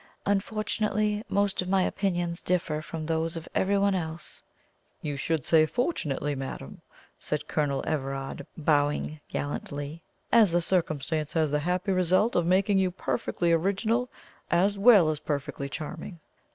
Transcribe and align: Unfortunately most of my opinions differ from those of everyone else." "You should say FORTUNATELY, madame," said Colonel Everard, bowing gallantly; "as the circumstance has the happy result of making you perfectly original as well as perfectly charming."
Unfortunately 0.25 1.23
most 1.29 1.61
of 1.61 1.69
my 1.69 1.83
opinions 1.83 2.41
differ 2.41 2.81
from 2.81 3.05
those 3.05 3.37
of 3.37 3.47
everyone 3.53 3.93
else." 3.93 4.41
"You 5.03 5.15
should 5.15 5.45
say 5.45 5.67
FORTUNATELY, 5.67 6.33
madame," 6.33 6.81
said 7.19 7.47
Colonel 7.47 7.83
Everard, 7.85 8.47
bowing 8.57 9.19
gallantly; 9.29 10.01
"as 10.31 10.51
the 10.53 10.59
circumstance 10.59 11.33
has 11.33 11.51
the 11.51 11.59
happy 11.59 11.91
result 11.91 12.35
of 12.35 12.47
making 12.47 12.79
you 12.79 12.89
perfectly 12.89 13.51
original 13.51 14.09
as 14.49 14.79
well 14.79 15.09
as 15.11 15.19
perfectly 15.19 15.69
charming." 15.69 16.19